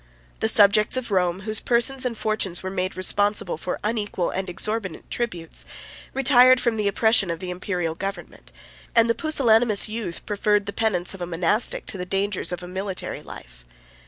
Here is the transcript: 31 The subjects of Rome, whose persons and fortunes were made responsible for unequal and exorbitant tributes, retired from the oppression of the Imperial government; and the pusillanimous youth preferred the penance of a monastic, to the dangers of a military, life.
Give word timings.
31 0.39 0.39
The 0.39 0.47
subjects 0.49 0.97
of 0.97 1.11
Rome, 1.11 1.39
whose 1.41 1.59
persons 1.59 2.07
and 2.07 2.17
fortunes 2.17 2.63
were 2.63 2.71
made 2.71 2.97
responsible 2.97 3.55
for 3.55 3.79
unequal 3.83 4.31
and 4.31 4.49
exorbitant 4.49 5.11
tributes, 5.11 5.63
retired 6.11 6.59
from 6.59 6.75
the 6.75 6.87
oppression 6.87 7.29
of 7.29 7.37
the 7.37 7.51
Imperial 7.51 7.93
government; 7.93 8.51
and 8.95 9.07
the 9.07 9.13
pusillanimous 9.13 9.87
youth 9.87 10.25
preferred 10.25 10.65
the 10.65 10.73
penance 10.73 11.13
of 11.13 11.21
a 11.21 11.27
monastic, 11.27 11.85
to 11.85 11.99
the 11.99 12.05
dangers 12.07 12.51
of 12.51 12.63
a 12.63 12.67
military, 12.67 13.21
life. 13.21 13.63